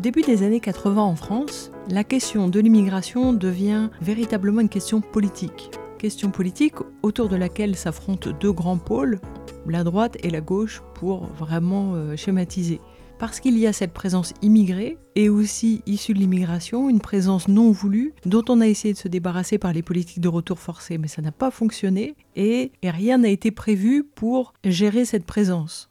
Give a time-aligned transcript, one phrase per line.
[0.00, 5.02] Au début des années 80 en France, la question de l'immigration devient véritablement une question
[5.02, 5.70] politique.
[5.98, 9.20] Question politique autour de laquelle s'affrontent deux grands pôles,
[9.66, 12.80] la droite et la gauche, pour vraiment euh, schématiser.
[13.18, 17.70] Parce qu'il y a cette présence immigrée et aussi issue de l'immigration, une présence non
[17.70, 21.08] voulue dont on a essayé de se débarrasser par les politiques de retour forcé, mais
[21.08, 25.89] ça n'a pas fonctionné et rien n'a été prévu pour gérer cette présence.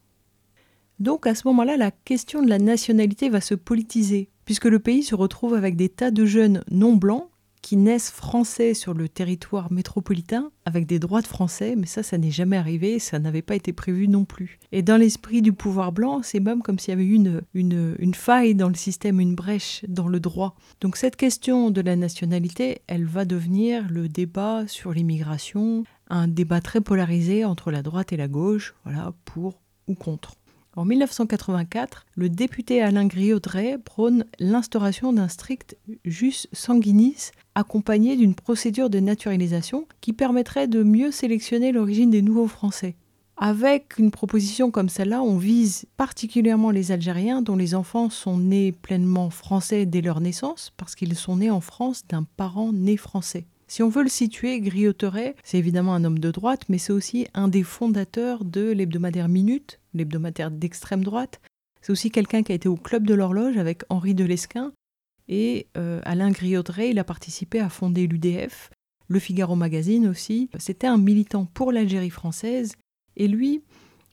[0.99, 5.03] Donc à ce moment-là, la question de la nationalité va se politiser, puisque le pays
[5.03, 7.29] se retrouve avec des tas de jeunes non blancs
[7.61, 12.17] qui naissent français sur le territoire métropolitain avec des droits de français, mais ça, ça
[12.17, 14.59] n'est jamais arrivé, ça n'avait pas été prévu non plus.
[14.71, 18.13] Et dans l'esprit du pouvoir blanc, c'est même comme s'il y avait une, une, une,
[18.13, 20.55] faille dans le système, une brèche dans le droit.
[20.81, 26.61] Donc cette question de la nationalité, elle va devenir le débat sur l'immigration, un débat
[26.61, 30.35] très polarisé entre la droite et la gauche, voilà, pour ou contre.
[30.75, 35.75] En 1984, le député Alain Griaudret prône l'instauration d'un strict
[36.05, 42.47] jus sanguinis accompagné d'une procédure de naturalisation qui permettrait de mieux sélectionner l'origine des nouveaux
[42.47, 42.95] Français.
[43.41, 48.71] Avec une proposition comme celle-là, on vise particulièrement les Algériens dont les enfants sont nés
[48.71, 53.47] pleinement français dès leur naissance parce qu'ils sont nés en France d'un parent né français.
[53.69, 57.27] Si on veut le situer, Griotteret, c'est évidemment un homme de droite, mais c'est aussi
[57.35, 61.39] un des fondateurs de l'hebdomadaire Minute, l'hebdomadaire d'extrême droite.
[61.79, 64.73] C'est aussi quelqu'un qui a été au Club de l'Horloge avec Henri Delesquin.
[65.27, 68.71] Et euh, Alain Griotteret, il a participé à fonder l'UDF,
[69.07, 70.49] le Figaro Magazine aussi.
[70.57, 72.73] C'était un militant pour l'Algérie française.
[73.17, 73.61] Et lui,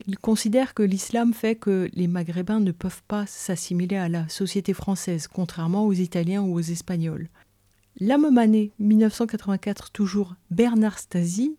[0.06, 4.74] il considère que l'islam fait que les Maghrébins ne peuvent pas s'assimiler à la société
[4.74, 7.30] française, contrairement aux Italiens ou aux Espagnols.
[7.98, 11.56] La même année, 1984 toujours, Bernard Stasi,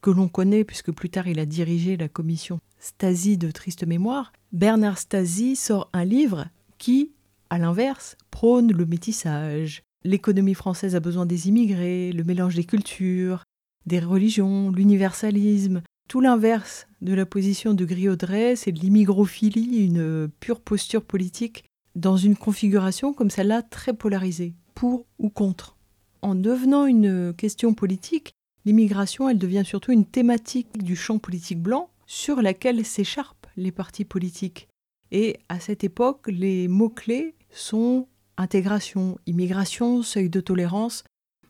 [0.00, 4.32] que l'on connaît puisque plus tard il a dirigé la commission Stasi de triste mémoire,
[4.50, 6.46] Bernard Stasi sort un livre
[6.78, 7.12] qui,
[7.50, 9.84] à l'inverse, prône le métissage.
[10.02, 13.44] L'économie française a besoin des immigrés, le mélange des cultures,
[13.86, 15.82] des religions, l'universalisme.
[16.08, 21.62] Tout l'inverse de la position de Griaudret, c'est l'immigrophilie, une pure posture politique
[21.94, 25.75] dans une configuration comme celle-là très polarisée, pour ou contre
[26.22, 28.32] en devenant une question politique,
[28.64, 34.04] l'immigration, elle devient surtout une thématique du champ politique blanc sur laquelle s'écharpent les partis
[34.04, 34.68] politiques.
[35.10, 41.04] Et à cette époque, les mots-clés sont intégration, immigration, seuil de tolérance.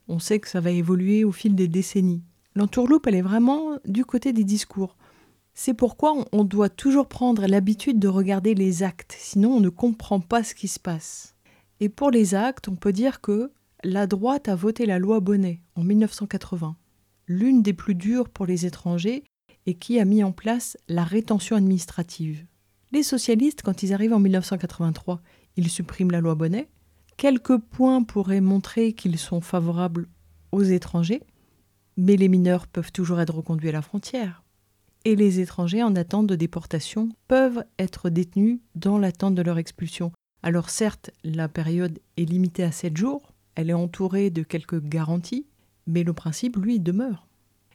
[0.08, 2.22] On sait que ça va évoluer au fil des décennies.
[2.54, 4.96] L'entourloupe, elle est vraiment du côté des discours.
[5.52, 10.20] C'est pourquoi on doit toujours prendre l'habitude de regarder les actes, sinon on ne comprend
[10.20, 11.34] pas ce qui se passe.
[11.80, 13.50] Et pour les actes, on peut dire que
[13.86, 16.76] la droite a voté la loi Bonnet en 1980,
[17.28, 19.22] l'une des plus dures pour les étrangers
[19.64, 22.44] et qui a mis en place la rétention administrative.
[22.90, 25.22] Les socialistes, quand ils arrivent en 1983,
[25.56, 26.68] ils suppriment la loi Bonnet.
[27.16, 30.08] Quelques points pourraient montrer qu'ils sont favorables
[30.50, 31.22] aux étrangers,
[31.96, 34.42] mais les mineurs peuvent toujours être reconduits à la frontière.
[35.04, 40.10] Et les étrangers en attente de déportation peuvent être détenus dans l'attente de leur expulsion.
[40.42, 45.46] Alors certes, la période est limitée à 7 jours, elle est entourée de quelques garanties,
[45.86, 47.26] mais le principe, lui, demeure.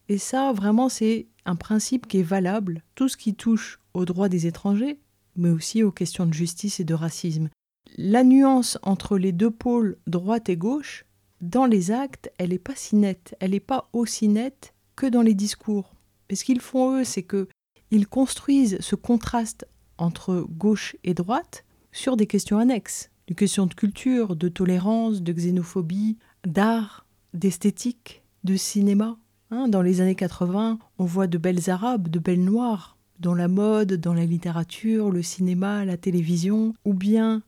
[0.08, 4.30] Et ça, vraiment, c'est un principe qui est valable, tout ce qui touche aux droits
[4.30, 5.00] des étrangers,
[5.36, 7.50] mais aussi aux questions de justice et de racisme.
[7.98, 11.06] La nuance entre les deux pôles, droite et gauche,
[11.42, 15.22] dans les actes, elle n'est pas si nette, elle n'est pas aussi nette que dans
[15.22, 15.96] les discours.
[16.30, 19.66] Mais ce qu'ils font, eux, c'est qu'ils construisent ce contraste
[19.98, 25.32] entre gauche et droite sur des questions annexes une question de culture, de tolérance, de
[25.32, 29.18] xénophobie, d'art, d'esthétique, de cinéma.
[29.52, 33.48] Hein, dans les années 80, on voit de belles arabes, de belles noires, dans la
[33.48, 37.42] mode, dans la littérature, le cinéma, la télévision, ou bien,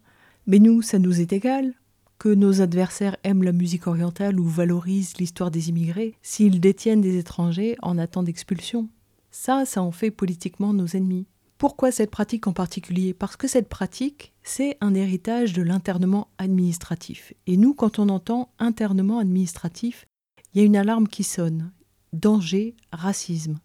[0.47, 1.73] mais nous, ça nous est égal,
[2.17, 7.17] que nos adversaires aiment la musique orientale ou valorisent l'histoire des immigrés, s'ils détiennent des
[7.17, 8.87] étrangers en attente d'expulsion.
[9.31, 11.25] Ça, ça en fait politiquement nos ennemis.
[11.63, 13.13] Pourquoi cette pratique en particulier?
[13.13, 17.33] Parce que cette pratique, c'est un héritage de l'internement administratif.
[17.47, 20.05] Et nous, quand on entend internement administratif,
[20.53, 21.71] il y a une alarme qui sonne.
[22.11, 23.61] Danger, racisme.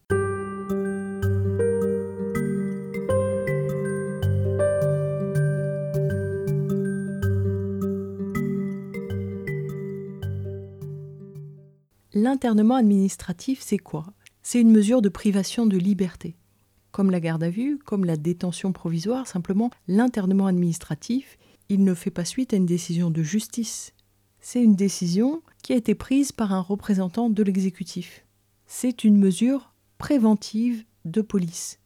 [12.14, 14.06] L'internement administratif, c'est quoi?
[14.42, 16.37] C'est une mesure de privation de liberté.
[16.98, 22.10] Comme la garde à vue, comme la détention provisoire, simplement l'internement administratif, il ne fait
[22.10, 23.94] pas suite à une décision de justice.
[24.40, 28.26] C'est une décision qui a été prise par un représentant de l'exécutif.
[28.66, 31.78] C'est une mesure préventive de police.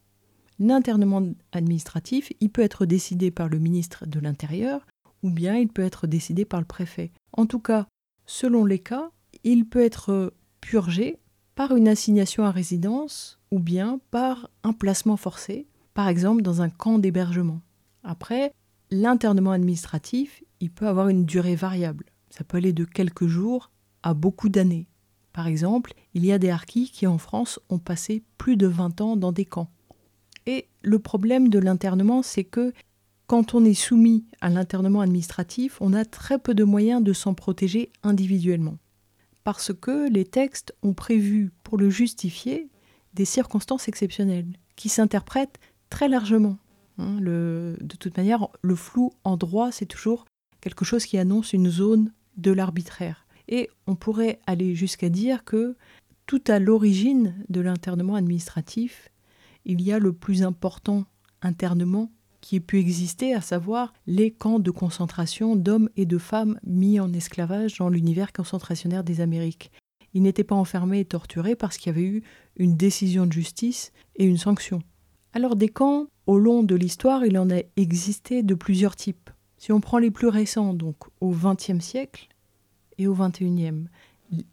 [0.58, 4.86] L'internement administratif, il peut être décidé par le ministre de l'Intérieur
[5.22, 7.12] ou bien il peut être décidé par le préfet.
[7.34, 7.86] En tout cas,
[8.24, 9.10] selon les cas,
[9.44, 10.32] il peut être
[10.62, 11.18] purgé
[11.54, 16.70] par une assignation à résidence ou bien par un placement forcé, par exemple dans un
[16.70, 17.60] camp d'hébergement.
[18.02, 18.52] Après,
[18.90, 22.06] l'internement administratif, il peut avoir une durée variable.
[22.30, 23.70] Ça peut aller de quelques jours
[24.02, 24.86] à beaucoup d'années.
[25.32, 29.00] Par exemple, il y a des harkis qui en France ont passé plus de 20
[29.00, 29.70] ans dans des camps.
[30.46, 32.72] Et le problème de l'internement, c'est que
[33.26, 37.34] quand on est soumis à l'internement administratif, on a très peu de moyens de s'en
[37.34, 38.76] protéger individuellement.
[39.44, 42.68] Parce que les textes ont prévu, pour le justifier,
[43.14, 45.58] des circonstances exceptionnelles, qui s'interprètent
[45.90, 46.58] très largement.
[46.98, 50.24] Hein, de toute manière, le flou en droit, c'est toujours
[50.60, 53.26] quelque chose qui annonce une zone de l'arbitraire.
[53.48, 55.76] Et on pourrait aller jusqu'à dire que
[56.26, 59.08] tout à l'origine de l'internement administratif,
[59.64, 61.04] il y a le plus important
[61.42, 62.10] internement
[62.42, 67.00] qui ait pu exister, à savoir les camps de concentration d'hommes et de femmes mis
[67.00, 69.70] en esclavage dans l'univers concentrationnaire des Amériques.
[70.12, 72.22] Ils n'étaient pas enfermés et torturés parce qu'il y avait eu
[72.56, 74.82] une décision de justice et une sanction.
[75.32, 79.30] Alors des camps, au long de l'histoire, il en a existé de plusieurs types.
[79.56, 82.28] Si on prend les plus récents, donc au XXe siècle
[82.98, 83.86] et au XXIe,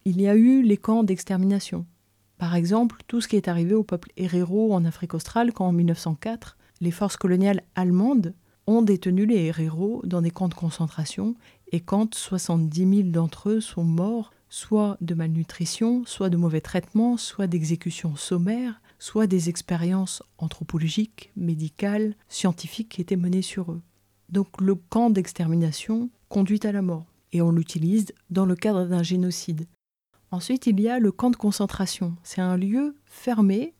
[0.05, 1.85] il y a eu les camps d'extermination.
[2.37, 5.73] Par exemple, tout ce qui est arrivé au peuple Herero en Afrique australe quand en
[5.73, 8.33] 1904, les forces coloniales allemandes
[8.67, 11.35] ont détenu les Herero dans des camps de concentration
[11.71, 17.17] et quand 70 000 d'entre eux sont morts, soit de malnutrition, soit de mauvais traitements,
[17.17, 23.81] soit d'exécutions sommaires, soit des expériences anthropologiques, médicales, scientifiques qui étaient menées sur eux.
[24.29, 29.03] Donc le camp d'extermination conduit à la mort et on l'utilise dans le cadre d'un
[29.03, 29.67] génocide.
[30.31, 32.15] Ensuite, il y a le camp de concentration.
[32.23, 33.73] C'est un lieu fermé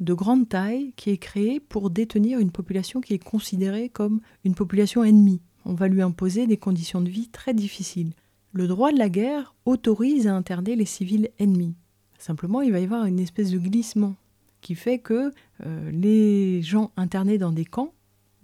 [0.00, 4.54] de grande taille qui est créé pour détenir une population qui est considérée comme une
[4.54, 5.42] population ennemie.
[5.66, 8.14] On va lui imposer des conditions de vie très difficiles.
[8.52, 11.74] Le droit de la guerre autorise à interner les civils ennemis.
[12.18, 14.16] Simplement, il va y avoir une espèce de glissement
[14.60, 15.32] qui fait que
[15.64, 17.94] euh, les gens internés dans des camps,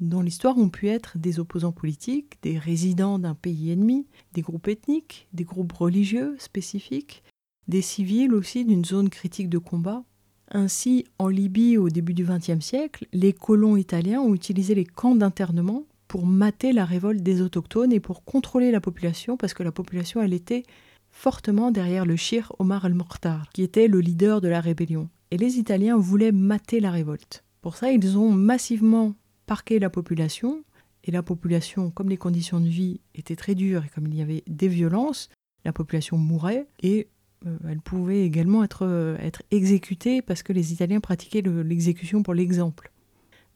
[0.01, 4.69] dans l'histoire, ont pu être des opposants politiques, des résidents d'un pays ennemi, des groupes
[4.69, 7.23] ethniques, des groupes religieux spécifiques,
[7.67, 10.05] des civils aussi d'une zone critique de combat,
[10.51, 15.17] ainsi, en Libye au début du XXe siècle, les colons italiens ont utilisé les camps
[15.17, 19.73] d'internement pour mater la révolte des autochtones et pour contrôler la population, parce que la
[19.73, 20.63] population, était
[21.11, 25.09] fortement derrière le Shir Omar al-Mokhtar, qui était le leader de la rébellion.
[25.31, 27.43] Et les Italiens voulaient mater la révolte.
[27.61, 29.15] Pour ça, ils ont massivement
[29.47, 30.63] parqué la population,
[31.05, 34.23] et la population, comme les conditions de vie étaient très dures et comme il y
[34.23, 35.31] avait des violences,
[35.65, 37.09] la population mourait, et
[37.69, 42.93] elle pouvait également être, euh, être exécutée parce que les Italiens pratiquaient l'exécution pour l'exemple.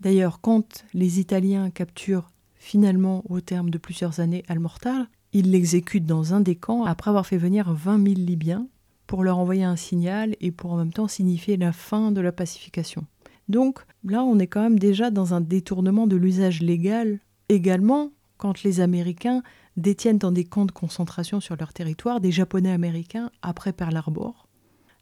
[0.01, 6.35] D'ailleurs, quand les Italiens capturent finalement, au terme de plusieurs années, Al-Mortal, ils l'exécutent dans
[6.35, 8.67] un des camps après avoir fait venir 20 000 Libyens
[9.07, 12.33] pour leur envoyer un signal et pour en même temps signifier la fin de la
[12.33, 13.07] pacification.
[13.49, 17.19] Donc là, on est quand même déjà dans un détournement de l'usage légal
[17.49, 19.43] également quand les Américains
[19.77, 24.49] détiennent dans des camps de concentration sur leur territoire des Japonais américains après Pearl Harbor.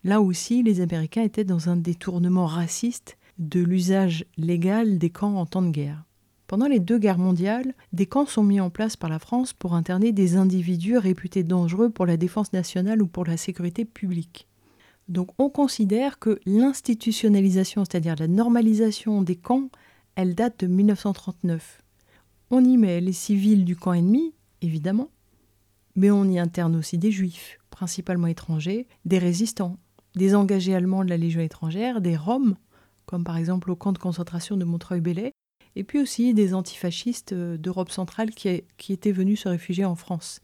[0.04, 5.46] Là aussi, les Américains étaient dans un détournement raciste de l'usage légal des camps en
[5.46, 6.04] temps de guerre.
[6.46, 9.74] Pendant les deux guerres mondiales, des camps sont mis en place par la France pour
[9.74, 14.48] interner des individus réputés dangereux pour la défense nationale ou pour la sécurité publique.
[15.08, 19.68] Donc on considère que l'institutionnalisation, c'est-à-dire la normalisation des camps,
[20.16, 21.82] elle date de 1939.
[22.50, 24.32] On y met les civils du camp ennemi,
[24.62, 25.10] évidemment,
[25.94, 29.78] mais on y interne aussi des juifs, principalement étrangers, des résistants,
[30.14, 32.56] des engagés allemands de la Légion étrangère, des Roms,
[33.06, 35.32] comme par exemple au camp de concentration de Montreuil-Bellay,
[35.76, 39.94] et puis aussi des antifascistes euh, d'Europe centrale qui, qui étaient venus se réfugier en
[39.94, 40.40] France.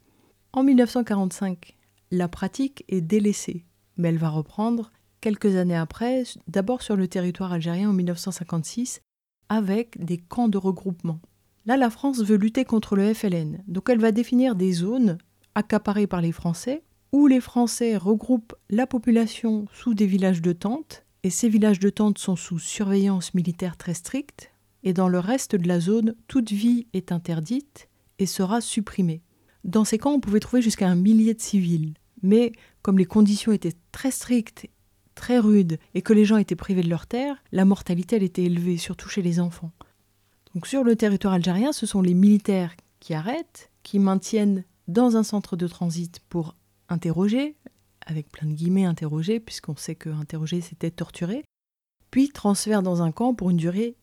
[0.53, 1.75] En 1945,
[2.11, 3.65] la pratique est délaissée,
[3.97, 4.91] mais elle va reprendre
[5.21, 9.01] quelques années après, d'abord sur le territoire algérien en 1956,
[9.49, 11.19] avec des camps de regroupement.
[11.65, 15.17] Là, la France veut lutter contre le FLN, donc elle va définir des zones
[15.55, 21.05] accaparées par les Français, où les Français regroupent la population sous des villages de tentes,
[21.23, 24.51] et ces villages de tentes sont sous surveillance militaire très stricte,
[24.83, 29.23] et dans le reste de la zone, toute vie est interdite et sera supprimée.
[29.63, 32.51] Dans ces camps, on pouvait trouver jusqu'à un millier de civils, Mais
[32.83, 34.67] comme les conditions étaient très strictes,
[35.15, 38.77] très rudes, et que les gens étaient privés de leurs terres, la mortalité était élevée,
[38.77, 39.71] surtout chez les enfants.
[40.63, 45.55] Sur le territoire algérien, ce sont les militaires qui arrêtent, qui maintiennent dans un centre
[45.55, 46.55] de transit pour
[46.89, 47.55] interroger,
[48.05, 51.43] avec plein de guillemets interroger, puisqu'on sait que interroger c'était torturer,
[52.09, 53.95] puis transfèrent dans un camp pour une durée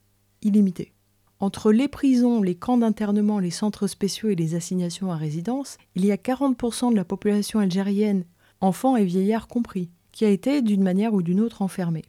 [0.43, 0.93] illimitée.
[1.41, 6.05] Entre les prisons, les camps d'internement, les centres spéciaux et les assignations à résidence, il
[6.05, 8.25] y a 40% de la population algérienne,
[8.61, 12.05] enfants et vieillards compris, qui a été d'une manière ou d'une autre enfermée.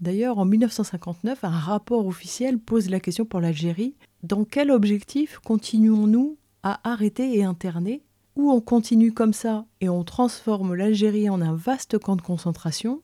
[0.00, 6.38] D'ailleurs, en 1959, un rapport officiel pose la question pour l'Algérie dans quel objectif continuons-nous
[6.62, 8.02] à arrêter et interner?
[8.36, 13.02] Ou on continue comme ça et on transforme l'Algérie en un vaste camp de concentration?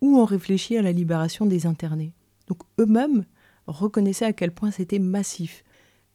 [0.00, 2.12] Ou on réfléchit à la libération des internés?
[2.48, 3.24] Donc eux-mêmes
[3.68, 5.62] reconnaissait à quel point c'était massif.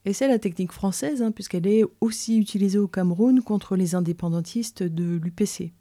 [0.06, 4.84] Et c'est la technique française, hein, puisqu'elle est aussi utilisée au Cameroun contre les indépendantistes
[4.84, 5.72] de l'UPC.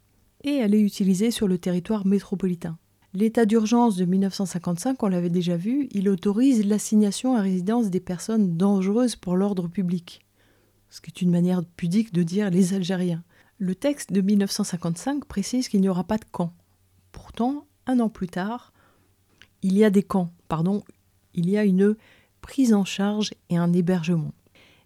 [0.45, 2.77] Et elle est utilisée sur le territoire métropolitain.
[3.15, 8.57] L'état d'urgence de 1955, on l'avait déjà vu, il autorise l'assignation à résidence des personnes
[8.57, 10.25] dangereuses pour l'ordre public.
[10.89, 13.23] Ce qui est une manière pudique de dire les Algériens.
[13.59, 16.53] Le texte de 1955 précise qu'il n'y aura pas de camp.
[17.11, 18.73] Pourtant, un an plus tard,
[19.61, 20.83] il y a des camps, pardon,
[21.35, 21.95] il y a une
[22.41, 24.33] prise en charge et un hébergement.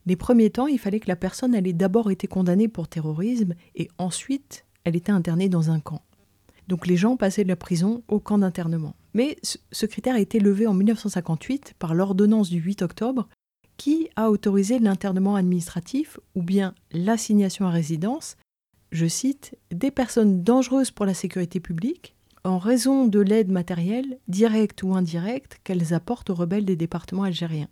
[0.06, 3.88] Les premiers temps, il fallait que la personne ait d'abord été condamnée pour terrorisme et
[3.98, 6.02] ensuite elle était internée dans un camp.
[6.68, 8.96] Donc les gens passaient de la prison au camp d'internement.
[9.14, 13.28] Mais ce critère a été levé en 1958 par l'ordonnance du 8 octobre
[13.78, 18.36] qui a autorisé l'internement administratif ou bien l'assignation à résidence,
[18.92, 24.84] je cite, des personnes dangereuses pour la sécurité publique, en raison de l'aide matérielle, directe
[24.84, 27.68] ou indirecte, qu'elles apportent aux rebelles des départements algériens.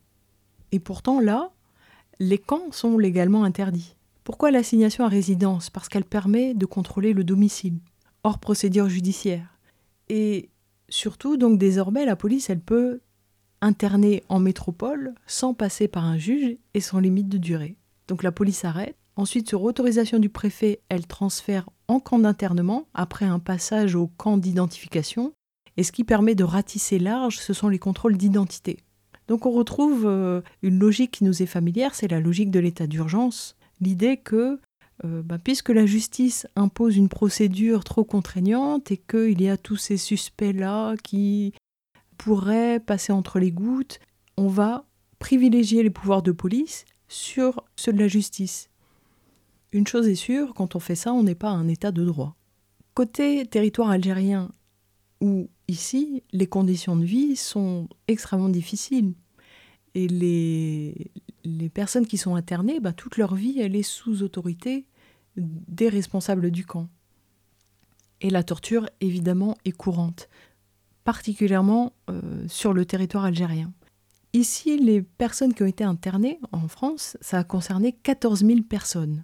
[0.71, 1.51] Et pourtant, là,
[2.19, 3.95] les camps sont légalement interdits.
[4.23, 5.69] Pourquoi l'assignation à résidence?
[5.69, 7.79] Parce qu'elle permet de contrôler le domicile,
[8.25, 9.57] hors procédure judiciaire.
[10.09, 10.49] Et
[10.89, 12.99] surtout, donc désormais, la police, elle peut
[13.61, 17.77] interner en métropole sans passer par un juge et sans limite de durée.
[18.07, 23.25] Donc la police arrête, Ensuite, sur autorisation du préfet, elle transfère en camp d'internement après
[23.25, 25.31] un passage au camp d'identification.
[25.77, 28.79] Et ce qui permet de ratisser large, ce sont les contrôles d'identité.
[29.27, 32.87] Donc on retrouve euh, une logique qui nous est familière, c'est la logique de l'état
[32.87, 33.55] d'urgence.
[33.79, 34.59] L'idée que,
[35.03, 39.75] euh, bah, puisque la justice impose une procédure trop contraignante et qu'il y a tous
[39.75, 41.53] ces suspects-là qui
[42.17, 43.99] pourraient passer entre les gouttes,
[44.37, 44.85] on va
[45.19, 48.69] privilégier les pouvoirs de police sur ceux de la justice.
[49.71, 52.35] Une chose est sûre, quand on fait ça, on n'est pas un état de droit.
[52.93, 54.51] Côté territoire algérien,
[55.19, 59.13] où ici, les conditions de vie sont extrêmement difficiles.
[59.95, 64.85] Et les, personnes qui sont internées, bah, toute leur vie, elle est sous autorité
[65.37, 66.89] des responsables du camp.
[68.21, 70.29] Et la torture, évidemment, est courante,
[71.03, 73.73] particulièrement euh, sur le territoire algérien.
[74.33, 79.23] Ici, les personnes qui ont été internées en France, ça a concerné 14 000 personnes.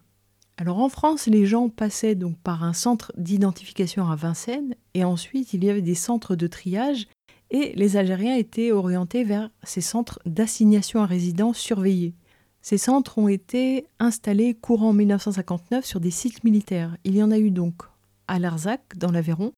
[0.57, 5.53] Alors en France, les gens passaient donc par un centre d'identification à Vincennes et ensuite
[5.53, 7.07] il y avait des centres de triage
[7.51, 12.15] et les Algériens étaient orientés vers ces centres d'assignation à résidence surveillés.
[12.62, 16.96] Ces centres ont été installés courant 1959 sur des sites militaires.
[17.03, 17.84] Il y en a eu donc
[18.27, 19.51] à Larzac dans l'Aveyron,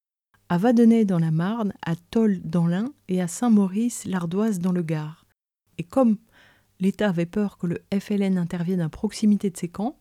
[0.50, 4.82] à Vadenay dans la Marne, à Toll dans l'Ain et à Saint-Maurice, l'Ardoise dans le
[4.82, 5.26] Gard.
[5.78, 6.18] Et comme
[6.80, 9.98] l'État avait peur que le FLN intervienne à proximité de ces camps,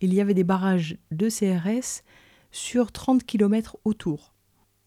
[0.00, 2.02] il y avait des barrages de CRS
[2.50, 4.33] sur 30 km autour.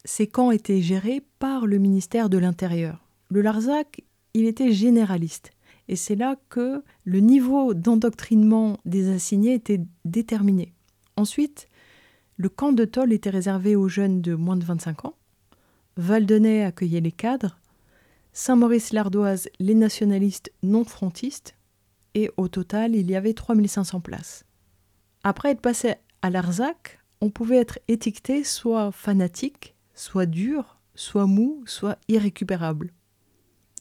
[0.08, 3.06] Ces camps étaient gérés par le ministère de l'Intérieur.
[3.28, 5.52] Le Larzac, il était généraliste.
[5.90, 10.74] Et c'est là que le niveau d'endoctrinement des assignés était déterminé.
[11.18, 11.68] Ensuite,
[12.38, 15.18] le camp de Toll était réservé aux jeunes de moins de 25 ans.
[15.98, 17.60] Valdenay accueillait les cadres.
[18.32, 21.58] Saint-Maurice-l'Ardoise les nationalistes non frontistes.
[22.14, 24.46] Et au total, il y avait 3500 places.
[25.26, 31.64] Après être passé à l'Arzac, on pouvait être étiqueté soit fanatique, soit dur, soit mou,
[31.66, 32.94] soit irrécupérable.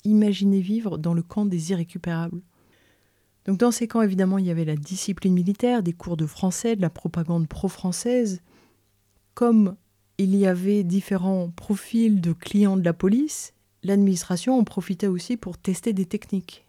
[0.05, 2.41] Imaginez vivre dans le camp des irrécupérables.
[3.45, 6.75] Donc dans ces camps, évidemment, il y avait la discipline militaire, des cours de français,
[6.75, 8.43] de la propagande pro-française.
[9.35, 9.77] Comme
[10.19, 15.59] il y avait différents profils de clients de la police, l'administration en profitait aussi pour
[15.59, 16.65] tester des techniques.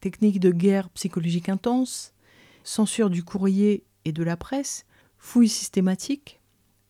[0.00, 2.14] Techniques de guerre psychologique intense,
[2.62, 4.86] censure du courrier et de la presse,
[5.18, 6.40] fouilles systématiques,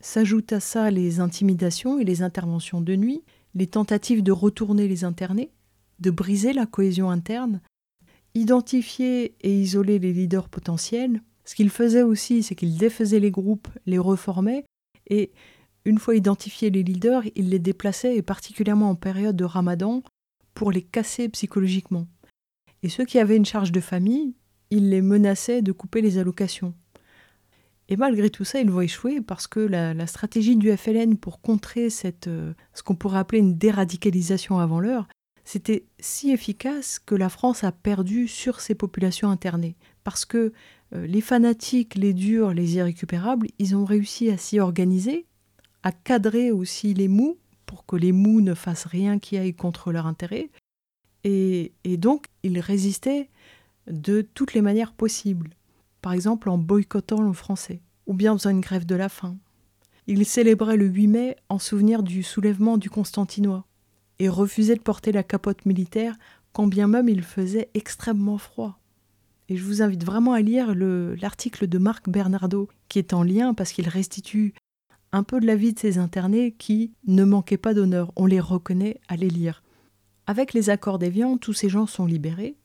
[0.04, 5.04] s'ajoutent à ça les intimidations et les interventions de nuit, les tentatives de retourner les
[5.04, 5.50] internés,
[5.98, 7.60] de briser la cohésion interne,
[8.34, 11.22] identifier et isoler les leaders potentiels.
[11.44, 14.64] Ce qu'il faisait aussi, c'est qu'il défaisait les groupes, les reformait
[15.08, 15.32] Et
[15.84, 20.02] une fois identifiés les leaders, il les déplaçait, et particulièrement en période de ramadan,
[20.54, 22.06] pour les casser psychologiquement.
[22.82, 24.34] Et ceux qui avaient une charge de famille,
[24.70, 26.74] il les menaçait de couper les allocations.
[27.88, 31.88] Et malgré tout ça, ils vont échouer parce que la, stratégie du FLN pour contrer
[32.26, 35.06] euh, ce qu'on pourrait appeler une déradicalisation avant l'heure,
[35.44, 39.76] c'était si efficace que la France a perdu sur ses populations internées.
[40.02, 40.52] Parce que
[40.94, 45.26] euh, les fanatiques, les durs, les irrécupérables, ils ont réussi à s'y organiser,
[45.82, 47.36] à cadrer aussi les mous
[47.66, 50.50] pour que les mous ne fassent rien qui aille contre leur intérêt.
[51.24, 53.28] Et, et donc, ils résistaient
[53.86, 55.50] de toutes les manières possibles.
[56.04, 59.38] Par exemple, en boycottant le français, ou bien en faisant une grève de la faim.
[60.06, 63.64] Ils célébraient le 8 mai en souvenir du soulèvement du Constantinois
[64.18, 66.14] et refusaient de porter la capote militaire
[66.52, 68.78] quand bien même il faisait extrêmement froid.
[69.48, 73.54] Et je vous invite vraiment à lire l'article de Marc Bernardo, qui est en lien
[73.54, 74.52] parce qu'il restitue
[75.12, 78.12] un peu de la vie de ces internés qui ne manquaient pas d'honneur.
[78.14, 79.62] On les reconnaît à les lire.
[80.26, 82.58] Avec les accords d'Évian, tous ces gens sont libérés,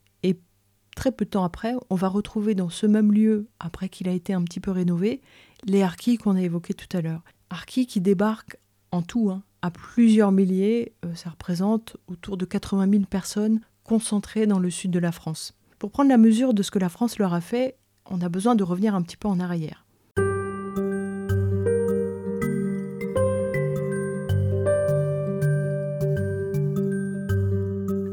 [0.95, 4.11] très peu de temps après, on va retrouver dans ce même lieu, après qu'il a
[4.11, 5.21] été un petit peu rénové,
[5.65, 7.21] les harkis qu'on a évoqués tout à l'heure.
[7.49, 8.57] Harkis qui débarquent
[8.91, 14.47] en tout hein, à plusieurs milliers, euh, ça représente autour de 80 000 personnes concentrées
[14.47, 15.53] dans le sud de la France.
[15.79, 17.75] Pour prendre la mesure de ce que la France leur a fait,
[18.09, 19.85] on a besoin de revenir un petit peu en arrière.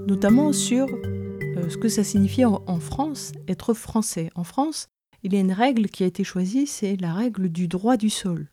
[0.06, 0.86] Notamment sur
[1.56, 4.30] euh, ce que ça signifie en, France être français.
[4.34, 4.88] En France,
[5.22, 8.10] il y a une règle qui a été choisie, c'est la règle du droit du
[8.10, 8.48] sol.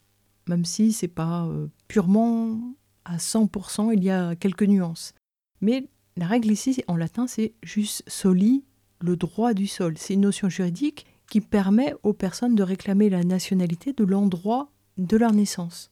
[0.48, 2.60] Même si c'est pas euh, purement
[3.05, 5.13] à 100%, il y a quelques nuances.
[5.62, 8.63] Mais la règle ici en latin, c'est jus soli
[8.99, 9.95] le droit du sol.
[9.97, 15.17] C'est une notion juridique qui permet aux personnes de réclamer la nationalité de l'endroit de
[15.17, 15.91] leur naissance.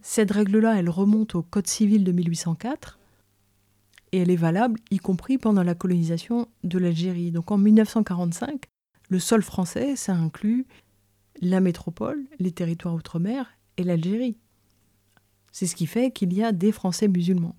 [0.00, 2.98] Cette règle-là, elle remonte au Code civil de 1804
[4.14, 7.32] et elle est valable y compris pendant la colonisation de l'Algérie.
[7.32, 8.62] Donc en 1945,
[9.08, 10.66] le sol français, ça inclut
[11.40, 14.38] la métropole, les territoires outre-mer et l'Algérie.
[15.50, 17.56] C'est ce qui fait qu'il y a des Français musulmans.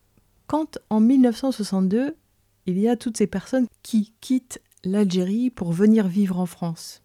[0.48, 2.16] Quand en 1962,
[2.68, 7.04] il y a toutes ces personnes qui quittent l'Algérie pour venir vivre en France.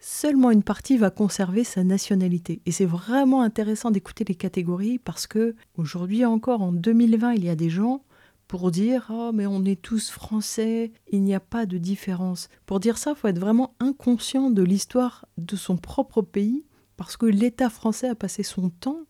[0.00, 2.62] Seulement une partie va conserver sa nationalité.
[2.66, 7.48] Et c'est vraiment intéressant d'écouter les catégories parce que aujourd'hui encore, en 2020, il y
[7.48, 8.02] a des gens
[8.48, 12.48] pour dire oh, mais on est tous français, il n'y a pas de différence.
[12.66, 16.64] Pour dire ça, faut être vraiment inconscient de l'histoire de son propre pays
[16.96, 19.00] parce que l'État français a passé son temps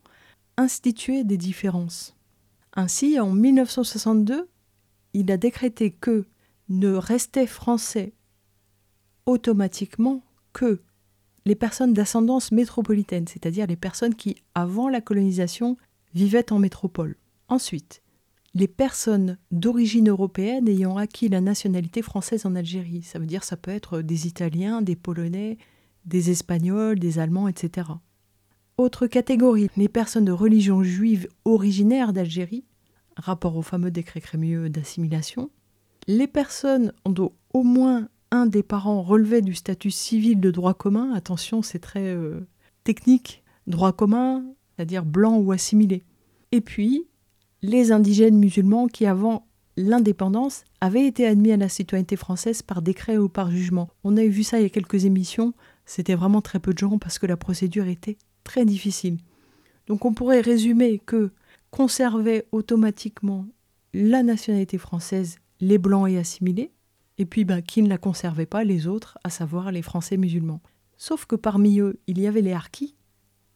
[0.57, 2.17] à instituer des différences.
[2.75, 4.49] Ainsi, en 1962,
[5.15, 6.27] il a décrété que
[6.69, 8.13] ne restait français
[9.25, 10.23] automatiquement
[10.53, 10.83] que
[11.47, 15.77] les personnes d'ascendance métropolitaine, c'est-à-dire les personnes qui, avant la colonisation,
[16.13, 17.17] vivaient en métropole.
[17.49, 18.03] Ensuite,
[18.55, 23.03] les personnes d'origine européenne ayant acquis la nationalité française en Algérie.
[23.03, 25.59] Ça veut dire ça peut être des Italiens, des Polonais,
[26.05, 27.89] des Espagnols, des Allemands, etc.
[28.79, 32.65] Autre catégorie, les personnes de religion juive originaires d'Algérie,
[33.17, 35.51] rapport au fameux décret crémieux d'assimilation,
[36.07, 41.13] les personnes dont au moins un des parents relevait du statut civil de droit commun,
[41.15, 42.47] attention c'est très euh,
[42.85, 44.45] technique, droit commun,
[44.77, 46.05] c'est-à-dire blanc ou assimilé.
[46.53, 47.08] Et puis,
[47.63, 53.17] les indigènes musulmans qui, avant l'indépendance, avaient été admis à la citoyenneté française par décret
[53.17, 53.89] ou par jugement.
[54.05, 55.55] On a vu ça il y a quelques émissions,
[55.87, 59.19] c'était vraiment très peu de gens parce que la procédure était très difficile.
[59.87, 61.31] Donc on pourrait résumer que
[61.71, 63.47] conserver automatiquement
[63.95, 66.73] la nationalité française les blancs et assimilés,
[67.19, 70.61] et puis ben, qui ne la conservaient pas les autres, à savoir les Français musulmans.
[70.97, 72.95] Sauf que parmi eux, il y avait les harkis,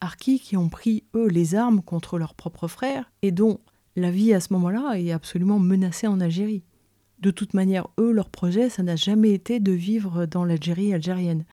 [0.01, 3.61] harkis qui ont pris, eux, les armes contre leurs propres frères, et dont
[3.97, 6.65] la vie à ce moment-là est absolument menacée en Algérie.
[7.21, 11.45] De toute manière, eux, leur projet, ça n'a jamais été de vivre dans l'Algérie algérienne.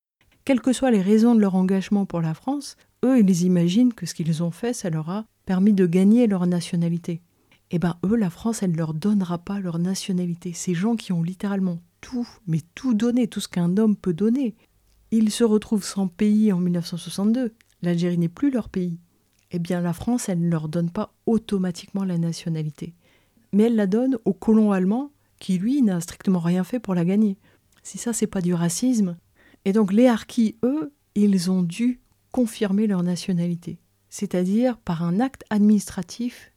[0.45, 2.75] Quelles que soient les raisons de leur engagement pour la France,
[3.05, 6.47] eux, ils imaginent que ce qu'ils ont fait, ça leur a permis de gagner leur
[6.47, 7.21] nationalité
[7.71, 10.53] eh ben eux, la France, elle ne leur donnera pas leur nationalité.
[10.53, 14.55] Ces gens qui ont littéralement tout, mais tout donné, tout ce qu'un homme peut donner.
[15.11, 17.53] Ils se retrouvent sans pays en 1962.
[17.81, 18.99] L'Algérie n'est plus leur pays.
[19.51, 22.93] Eh bien, la France, elle ne leur donne pas automatiquement la nationalité.
[23.51, 27.05] Mais elle la donne au colon allemand qui, lui, n'a strictement rien fait pour la
[27.05, 27.37] gagner.
[27.83, 29.17] Si ça, c'est pas du racisme.
[29.65, 31.99] Et donc, les harkis, eux, ils ont dû
[32.31, 33.79] confirmer leur nationalité.
[34.09, 36.51] C'est-à-dire par un acte administratif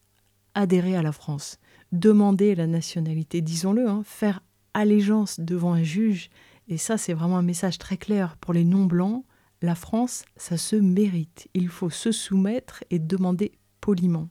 [0.55, 1.59] adhérer à la France,
[1.93, 4.43] demander la nationalité, disons-le, hein, faire
[4.75, 6.31] allégeance devant un juge.
[6.69, 9.25] Et ça, c'est vraiment un message très clair pour les non-blancs.
[9.63, 11.49] La France, ça se mérite.
[11.55, 14.29] Il faut se soumettre et demander poliment.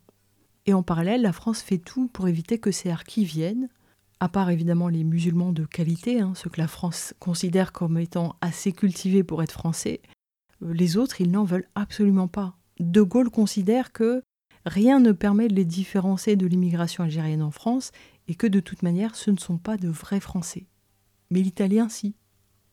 [0.65, 3.69] Et en parallèle, la France fait tout pour éviter que ces harkis viennent,
[4.19, 8.35] à part évidemment les musulmans de qualité, hein, ceux que la France considère comme étant
[8.41, 10.01] assez cultivés pour être français,
[10.61, 12.55] euh, les autres, ils n'en veulent absolument pas.
[12.79, 14.21] De Gaulle considère que
[14.65, 17.91] rien ne permet de les différencier de l'immigration algérienne en France
[18.27, 20.67] et que de toute manière, ce ne sont pas de vrais Français.
[21.31, 22.15] Mais l'italien, si.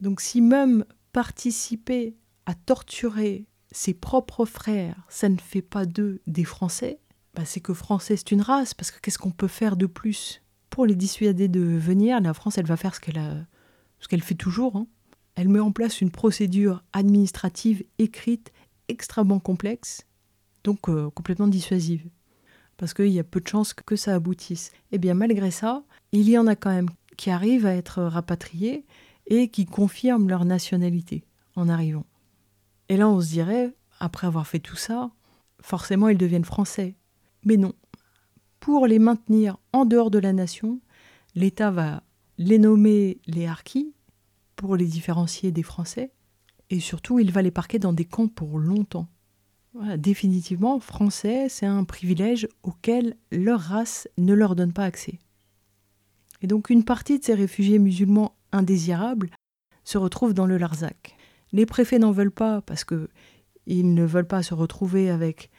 [0.00, 2.14] Donc si même participer
[2.48, 6.98] à torturer ses propres frères, ça ne fait pas d'eux des Français,
[7.34, 10.40] bah c'est que Français c'est une race, parce que qu'est-ce qu'on peut faire de plus
[10.70, 13.34] pour les dissuader de venir, la France, elle va faire ce qu'elle a,
[14.00, 14.76] ce qu'elle fait toujours.
[14.76, 14.86] Hein.
[15.34, 18.50] Elle met en place une procédure administrative écrite
[18.88, 20.06] extrêmement complexe,
[20.64, 22.08] donc euh, complètement dissuasive,
[22.78, 24.68] parce qu'il y a peu de chances que ça aboutisse.
[24.90, 28.02] Et eh bien malgré ça, il y en a quand même qui arrivent à être
[28.04, 28.86] rapatriés
[29.26, 32.06] et qui confirment leur nationalité en arrivant.
[32.88, 35.10] Et là, on se dirait, après avoir fait tout ça,
[35.60, 36.94] forcément ils deviennent français.
[37.44, 37.72] Mais non,
[38.60, 40.80] pour les maintenir en dehors de la nation,
[41.34, 42.02] l'État va
[42.38, 43.92] les nommer les harkis
[44.56, 46.12] pour les différencier des Français,
[46.70, 49.08] et surtout il va les parquer dans des camps pour longtemps.
[49.96, 55.18] définitivement, Français, c'est un privilège auquel leur race ne leur donne pas accès.
[56.42, 59.30] Et donc une partie de ces réfugiés musulmans indésirables
[59.84, 61.17] se retrouve dans le Larzac.
[61.52, 63.08] Les préfets n'en veulent pas parce que
[63.66, 65.50] ils ne veulent pas se retrouver avec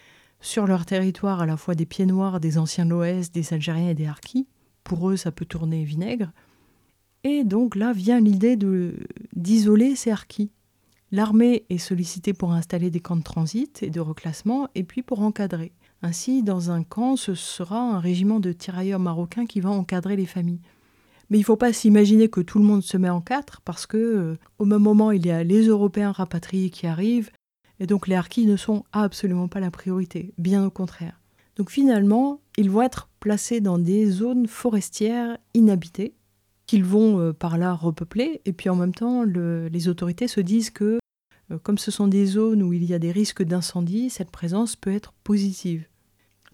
[0.41, 3.95] sur leur territoire à la fois des pieds noirs, des anciens Loès, des Algériens et
[3.95, 4.47] des Harkis.
[4.83, 6.31] Pour eux, ça peut tourner vinaigre.
[7.23, 8.57] Et donc là vient l'idée
[9.35, 10.51] d'isoler ces Harkis.
[11.11, 15.21] L'armée est sollicitée pour installer des camps de transit et de reclassement, et puis pour
[15.21, 15.71] encadrer.
[16.01, 20.27] Ainsi, dans un camp, ce sera un régiment de tirailleurs marocains qui va encadrer les
[20.27, 20.61] familles.
[21.29, 23.85] Mais il ne faut pas s'imaginer que tout le monde se met en quatre, parce
[23.85, 27.31] que euh, au même moment, il y a les Européens rapatriés qui arrivent,
[27.79, 31.19] et donc les harkis ne sont absolument pas la priorité, bien au contraire.
[31.55, 36.15] Donc finalement, ils vont être placés dans des zones forestières inhabitées,
[36.65, 40.71] qu'ils vont euh, par là repeupler, et puis en même temps, les autorités se disent
[40.71, 40.99] que
[41.51, 44.75] euh, comme ce sont des zones où il y a des risques d'incendie, cette présence
[44.75, 45.85] peut être positive.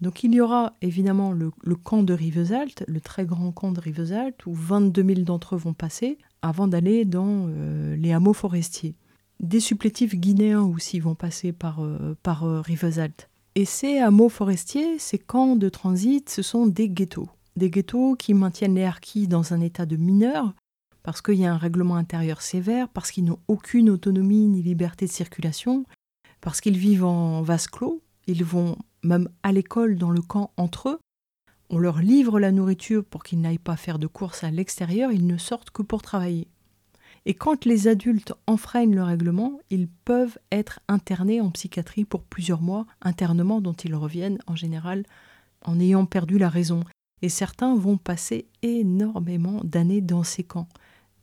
[0.00, 1.50] Donc il y aura évidemment le,
[1.82, 5.74] camp de Rivesaltes, le très grand camp de Rivesaltes, où 22 000 d'entre eux vont
[5.74, 8.94] passer avant d'aller dans euh, les hameaux forestiers.
[9.40, 12.62] Des supplétifs guinéens aussi vont passer par, euh, par euh,
[13.54, 17.28] Et ces hameaux forestiers, ces camps de transit, ce sont des ghettos.
[17.56, 20.54] Des ghettos qui maintiennent les harkis dans un état de mineurs,
[21.02, 25.06] parce qu'il y a un règlement intérieur sévère, parce qu'ils n'ont aucune autonomie ni liberté
[25.06, 25.84] de circulation,
[26.40, 30.90] parce qu'ils vivent en vase clos, ils vont même à l'école dans le camp entre
[30.90, 30.98] eux,
[31.68, 35.26] on leur livre la nourriture pour qu'ils n'aillent pas faire de courses à l'extérieur, ils
[35.26, 36.48] ne sortent que pour travailler.
[37.24, 42.60] Et quand les adultes enfreignent le règlement, ils peuvent être internés en psychiatrie pour plusieurs
[42.60, 45.04] mois, internement dont ils reviennent en général
[45.64, 46.84] en ayant perdu la raison.
[47.22, 50.68] Et certains vont passer énormément d'années dans ces camps.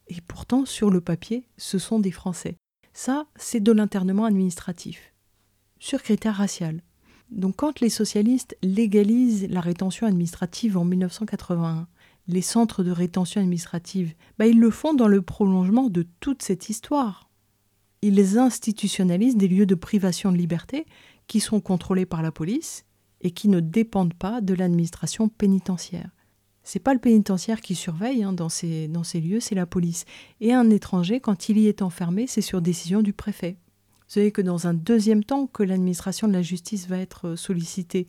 [0.08, 2.58] Et pourtant, sur le papier, ce sont des Français.
[2.92, 5.14] Ça, c'est de l'internement administratif,
[5.80, 6.82] sur critères racial.
[7.34, 11.88] Donc quand les socialistes légalisent la rétention administrative en 1981,
[12.28, 16.70] les centres de rétention administrative, bah, ils le font dans le prolongement de toute cette
[16.70, 17.30] histoire.
[18.04, 20.86] Ils institutionnalisent des lieux de privation de liberté
[21.28, 22.86] qui sont contrôlés par la police
[23.22, 26.12] et qui ne dépendent pas de l'administration pénitentiaire.
[26.64, 30.06] C'est pas le pénitentiaire qui surveille hein, dans, ces, dans ces lieux, c'est la police.
[30.40, 33.58] Et un étranger, quand il y est enfermé, c'est sur décision du préfet.
[34.14, 38.06] Savez que dans un deuxième temps que l'administration de la justice va être sollicitée.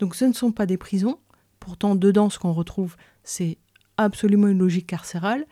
[0.00, 1.20] Donc ce ne sont pas des prisons,
[1.60, 3.58] pourtant dedans ce qu'on retrouve c'est
[3.96, 5.46] absolument une logique carcérale.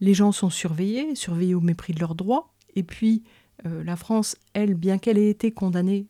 [0.00, 2.54] Les gens sont surveillés, surveillés au mépris de leurs droits.
[2.74, 3.22] Et puis,
[3.66, 6.06] euh, la France, elle, bien qu'elle ait été condamnée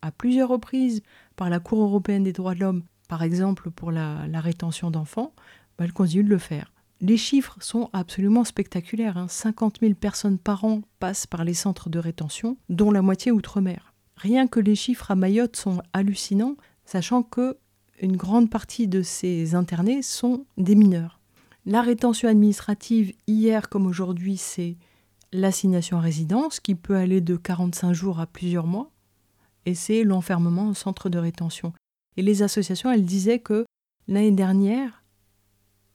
[0.00, 1.02] à plusieurs reprises
[1.36, 5.34] par la Cour européenne des droits de l'homme, par exemple pour la, rétention d'enfants,
[5.76, 6.72] bah, elle continue de le faire.
[7.02, 9.24] Les chiffres sont absolument spectaculaires.
[9.28, 9.78] 50 hein.
[9.80, 13.94] 000 personnes par an passent par les centres de rétention, dont la moitié outre-mer.
[14.16, 17.56] Rien que les chiffres à Mayotte sont hallucinants, sachant que
[18.02, 21.20] une grande partie de ces internés sont des mineurs.
[21.66, 24.76] La rétention administrative, hier comme aujourd'hui, c'est
[25.32, 28.90] l'assignation à résidence qui peut aller de 45 jours à plusieurs mois,
[29.66, 31.72] et c'est l'enfermement au centre de rétention.
[32.16, 33.64] Et les associations, elles disaient que
[34.08, 34.99] l'année dernière,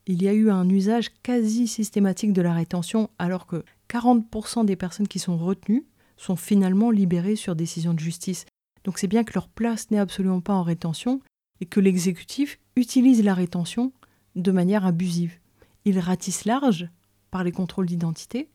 [0.07, 4.75] il y a eu un usage quasi systématique de la rétention, alors que 40% des
[4.75, 5.85] personnes qui sont retenues
[6.17, 8.45] sont finalement libérées sur décision de justice.
[8.83, 11.21] Donc c'est bien que leur place n'est absolument pas en rétention,
[11.61, 13.93] et que l'exécutif utilise la rétention
[14.35, 15.39] de manière abusive.
[15.85, 16.89] Il ratisse large
[17.31, 18.49] par les contrôles d'identité,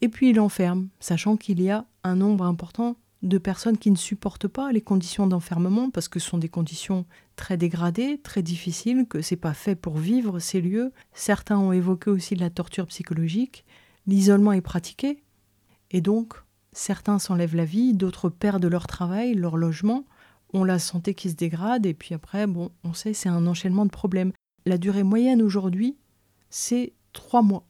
[0.00, 3.96] et puis il enferme, sachant qu'il y a un nombre important de personnes qui ne
[3.96, 7.04] supportent pas les conditions d'enfermement parce que ce sont des conditions
[7.36, 10.92] très dégradées, très difficiles, que c'est pas fait pour vivre ces lieux.
[11.12, 13.64] Certains ont évoqué aussi la torture psychologique.
[14.06, 15.22] L'isolement est pratiqué
[15.90, 16.34] et donc
[16.72, 20.04] certains s'enlèvent la vie, d'autres perdent leur travail, leur logement,
[20.52, 23.84] ont la santé qui se dégrade et puis après, bon, on sait, c'est un enchaînement
[23.84, 24.32] de problèmes.
[24.64, 25.96] La durée moyenne aujourd'hui,
[26.50, 27.66] c'est trois mois.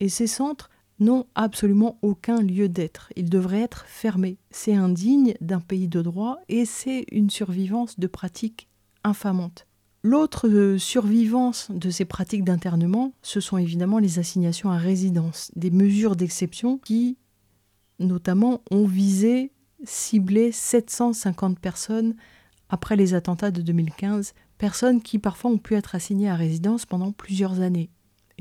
[0.00, 0.70] Et ces centres
[1.04, 3.12] n'ont absolument aucun lieu d'être.
[3.16, 4.38] Ils devraient être fermés.
[4.50, 8.68] C'est indigne d'un pays de droit et c'est une survivance de pratiques
[9.04, 9.66] infamantes.
[10.04, 15.70] L'autre euh, survivance de ces pratiques d'internement, ce sont évidemment les assignations à résidence, des
[15.70, 17.18] mesures d'exception qui,
[18.00, 19.52] notamment, ont visé,
[19.84, 22.16] ciblé 750 personnes
[22.68, 27.12] après les attentats de 2015, personnes qui parfois ont pu être assignées à résidence pendant
[27.12, 27.90] plusieurs années.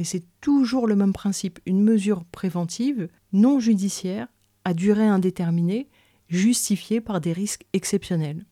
[0.03, 4.27] C'est toujours le même principe, une mesure préventive, non judiciaire,
[4.65, 5.89] à durée indéterminée,
[6.29, 8.45] justifiée par des risques exceptionnels.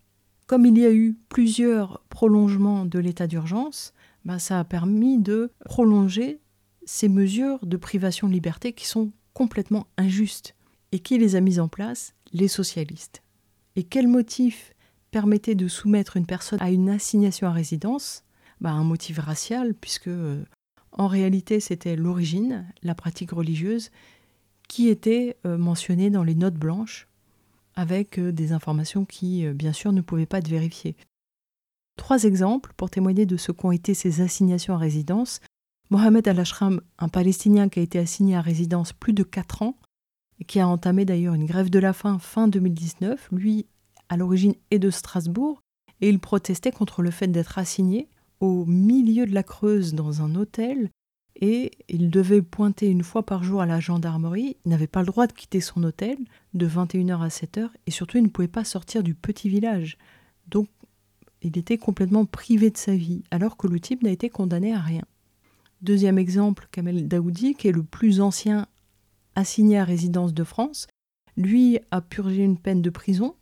[0.47, 3.93] Comme il y a eu plusieurs prolongements de l'état d'urgence,
[4.25, 6.39] bah, ça a permis de prolonger
[6.85, 10.55] ces mesures de privation de liberté qui sont complètement injustes.
[10.91, 13.21] Et qui les a mises en place Les socialistes.
[13.75, 14.73] Et quel motif
[15.11, 18.23] permettait de soumettre une personne à une assignation à résidence?
[18.59, 20.43] Bah, Un motif racial, puisque euh,
[20.99, 23.89] en réalité, c'était l'origine, la pratique religieuse,
[24.67, 27.07] qui était euh, mentionnée dans les notes blanches,
[27.75, 30.97] avec euh, des informations qui, euh, bien sûr, ne pouvaient pas être vérifiées.
[31.95, 35.39] Trois exemples pour témoigner de ce qu'ont été ces assignations à résidence.
[35.89, 39.77] Mohamed Al-Ashram, un Palestinien qui a été assigné à résidence plus de quatre ans,
[40.41, 43.67] et qui a entamé d'ailleurs une grève de la faim fin 2019, lui,
[44.09, 45.61] à l'origine, est de Strasbourg,
[46.01, 48.09] et il protestait contre le fait d'être assigné
[48.39, 50.89] au milieu de la Creuse dans un hôtel
[51.41, 54.57] et il devait pointer une fois par jour à la gendarmerie.
[54.65, 56.17] N'avait pas le droit de quitter son hôtel
[56.53, 59.97] de 21h à 7h et surtout il ne pouvait pas sortir du petit village.
[60.47, 60.67] Donc
[61.41, 64.79] il était complètement privé de sa vie alors que le type n'a été condamné à
[64.79, 65.03] rien.
[65.81, 68.67] Deuxième exemple, Kamel Daoudi, qui est le plus ancien
[69.35, 70.87] assigné à résidence de France,
[71.37, 73.35] lui a purgé une peine de prison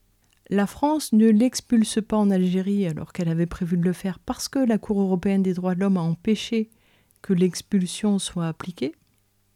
[0.50, 4.48] la France ne l'expulse pas en Algérie alors qu'elle avait prévu de le faire parce
[4.48, 6.70] que la Cour européenne des droits de l'homme a empêché
[7.22, 8.94] que l'expulsion soit appliquée.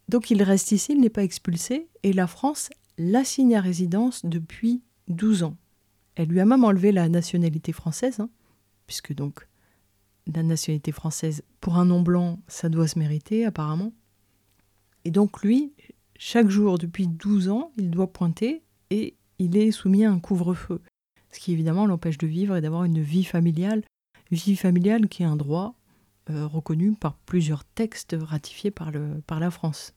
[0.09, 4.81] Donc il reste ici, il n'est pas expulsé, et la France l'assigne à résidence depuis
[5.07, 5.55] 12 ans.
[6.15, 8.29] Elle lui a même enlevé la nationalité française, hein,
[8.87, 9.47] puisque donc
[10.27, 13.93] la nationalité française, pour un nom blanc, ça doit se mériter apparemment.
[15.05, 15.73] Et donc lui,
[16.17, 20.81] chaque jour depuis 12 ans, il doit pointer et il est soumis à un couvre-feu,
[21.31, 23.83] ce qui évidemment l'empêche de vivre et d'avoir une vie familiale,
[24.29, 25.73] vie familiale qui est un droit
[26.29, 28.91] euh, reconnu par plusieurs textes ratifiés par
[29.39, 29.95] la France.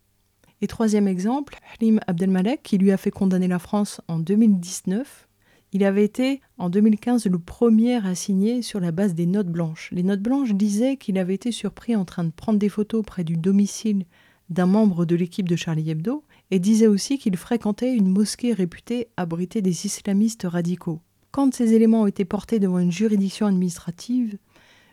[0.62, 5.28] Et troisième exemple, Halim Abdelmalek, qui lui a fait condamner la France en 2019.
[5.72, 9.90] Il avait été en 2015 le premier à signer sur la base des notes blanches.
[9.92, 13.24] Les notes blanches disaient qu'il avait été surpris en train de prendre des photos près
[13.24, 14.06] du domicile
[14.48, 19.08] d'un membre de l'équipe de Charlie Hebdo et disait aussi qu'il fréquentait une mosquée réputée
[19.16, 21.00] abriter des islamistes radicaux.
[21.30, 24.38] Quand ces éléments ont été portés devant une juridiction administrative,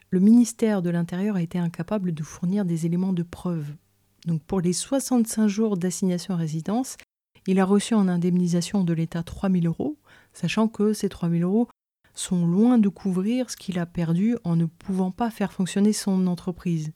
[0.09, 3.67] le ministère de l'Intérieur a été incapable de fournir des éléments de preuve.
[4.25, 6.97] Donc pour les 65 jours d'assignation à résidence,
[7.47, 9.97] il a reçu en indemnisation de l'État 3 000 euros,
[10.33, 11.67] sachant que ces 3 000 euros
[12.13, 16.27] sont loin de couvrir ce qu'il a perdu en ne pouvant pas faire fonctionner son
[16.27, 16.91] entreprise.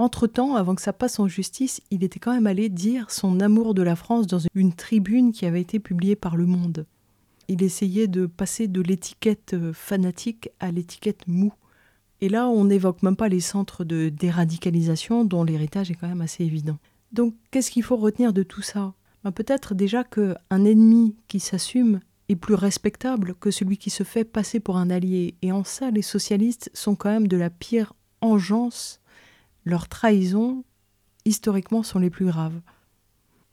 [0.00, 3.74] Entre-temps, avant que ça passe en justice, il était quand même allé dire son amour
[3.74, 6.86] de la France dans une tribune qui avait été publiée par Le Monde.
[7.48, 11.52] Il essayait de passer de l'étiquette euh, fanatique à l'étiquette mou.
[12.20, 16.20] Et là, on n'évoque même pas les centres de déradicalisation dont l'héritage est quand même
[16.20, 16.78] assez évident.
[17.10, 18.94] Donc, qu'est-ce qu'il faut retenir de tout ça?
[19.24, 24.24] Ben, Peut-être déjà qu'un ennemi qui s'assume est plus respectable que celui qui se fait
[24.24, 25.34] passer pour un allié.
[25.42, 29.00] Et en ça, les socialistes sont quand même de la pire engeance
[29.64, 30.64] leurs trahisons,
[31.24, 32.60] historiquement, sont les plus graves.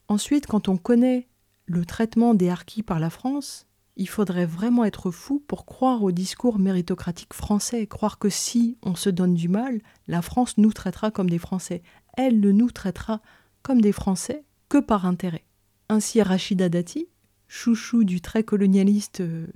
[0.08, 1.28] Ensuite, quand on connaît
[1.66, 6.12] le traitement des harkis par la France, il faudrait vraiment être fou pour croire au
[6.12, 11.12] discours méritocratique français, croire que si on se donne du mal, la France nous traitera
[11.12, 11.82] comme des Français.
[12.18, 13.22] Elle ne nous traitera
[13.62, 15.46] comme des Français que par intérêt.
[15.88, 17.08] Ainsi Rachida Dati,
[17.48, 19.48] chouchou du très colonialiste euh,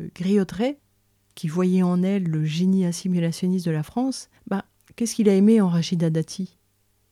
[1.35, 4.65] qui voyait en elle le génie assimilationniste de la France, bah,
[4.99, 6.57] Qu'est-ce qu'il a aimé en Rachida Dati?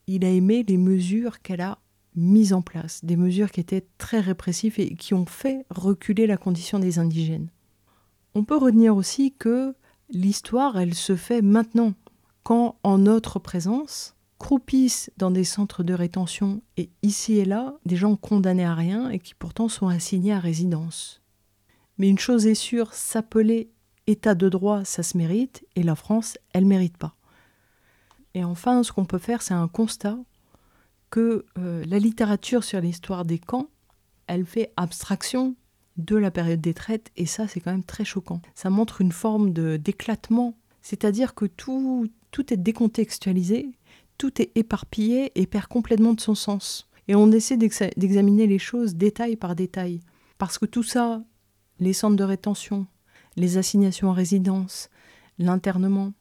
[0.08, 1.78] Il a aimé les mesures qu'elle a
[2.17, 6.36] mises en place, des mesures qui étaient très répressives et qui ont fait reculer la
[6.36, 7.47] condition des indigènes.
[8.36, 9.73] On peut retenir aussi que
[10.10, 11.93] l'histoire, elle se fait maintenant,
[12.43, 17.95] quand en notre présence, croupissent dans des centres de rétention et ici et là, des
[17.95, 21.21] gens condamnés à rien et qui pourtant sont assignés à résidence.
[21.97, 23.71] Mais une chose est sûre, s'appeler
[24.08, 27.17] État de droit, ça se mérite, et la France, elle ne mérite pas.
[28.38, 30.15] Et enfin, ce qu'on peut faire, c'est un constat
[31.10, 33.67] que euh, la littérature sur l'histoire des camps,
[34.28, 35.56] elle fait abstraction
[35.97, 38.39] de la période des traites, et ça, c'est quand même très choquant.
[38.54, 43.71] Ça montre une forme d'éclatement, c'est-à-dire que tout, tout est décontextualisé,
[44.19, 46.91] tout est éparpillé et perd complètement de son sens.
[47.08, 50.02] Et on essaie d'examiner les choses détail par détail.
[50.38, 51.23] Parce que tout ça,
[51.80, 52.86] les centres de rétention,
[53.36, 54.91] les assignations en résidence,
[55.39, 56.13] l'internement,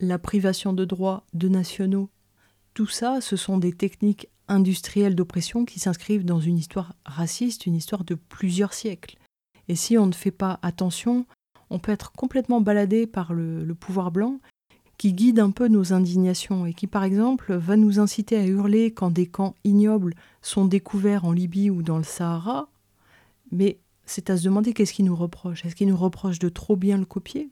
[0.00, 2.10] la privation de droits de nationaux,
[2.74, 7.74] tout ça, ce sont des techniques industrielles d'oppression qui s'inscrivent dans une histoire raciste, une
[7.74, 9.18] histoire de plusieurs siècles.
[9.68, 11.26] Et si on ne fait pas attention,
[11.70, 14.40] on peut être complètement baladé par le, pouvoir blanc
[14.96, 18.90] qui guide un peu nos indignations et qui, par exemple, va nous inciter à hurler
[18.90, 22.68] quand des camps ignobles sont découverts en Libye ou dans le Sahara.
[23.52, 25.64] Mais c'est à se demander qu'est-ce qu'il nous reproche.
[25.64, 27.50] Est-ce qu'il nous reproche de trop bien le copier?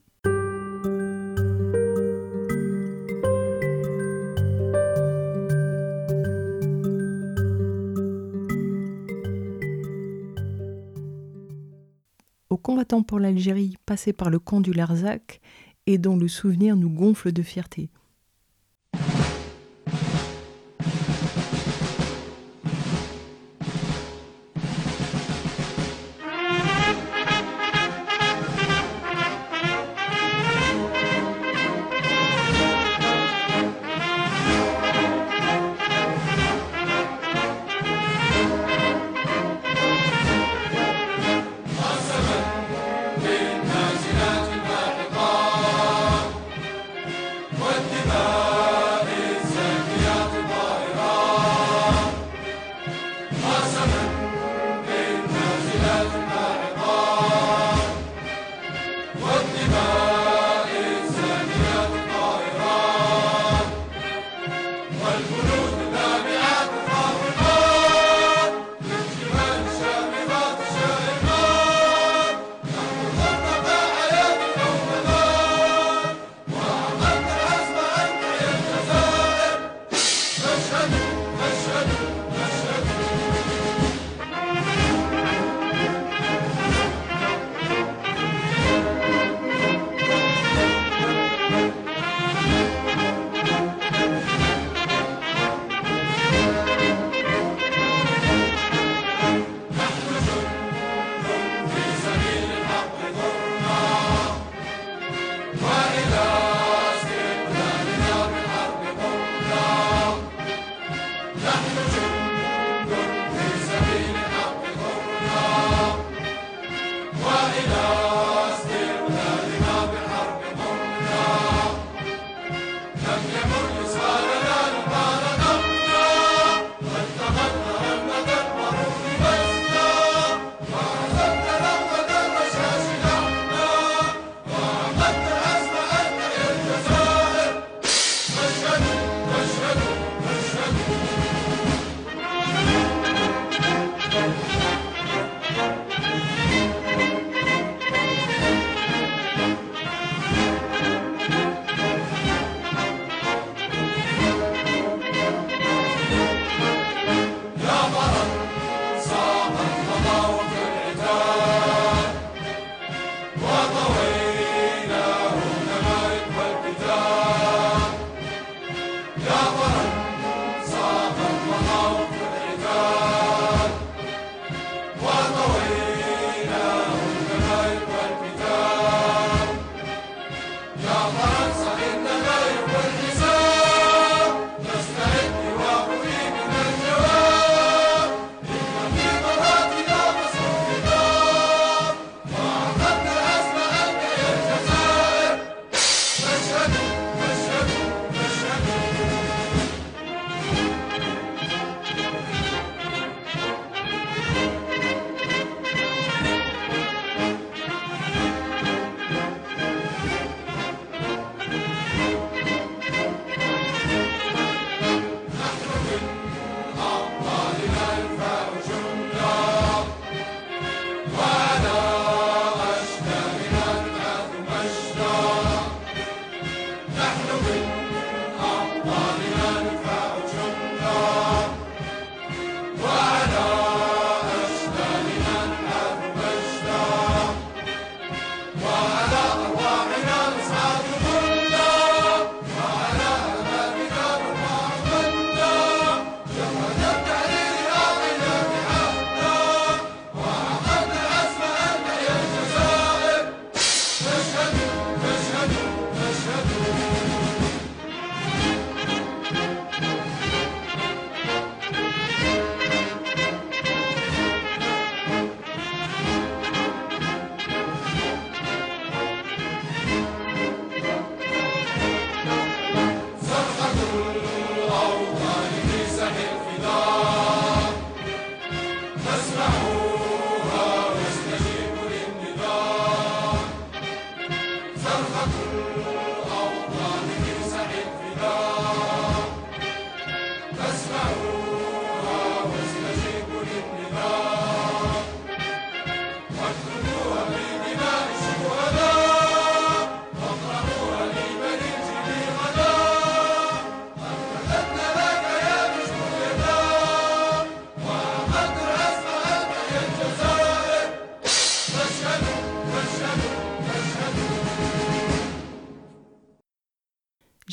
[12.87, 15.41] Pour l'Algérie passés par le camp du Larzac
[15.87, 17.91] et dont le souvenir nous gonfle de fierté.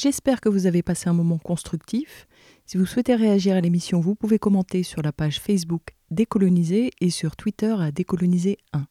[0.04, 2.28] J'espère que vous avez passé un moment constructif.
[2.66, 7.10] Si vous souhaitez réagir à l'émission, vous pouvez commenter sur la page Facebook Décoloniser et
[7.10, 8.84] sur Twitter à Décoloniser1.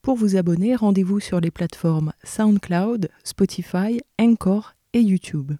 [0.00, 5.52] Pour vous abonner, rendez-vous sur les plateformes SoundCloud, Spotify, Encore et YouTube.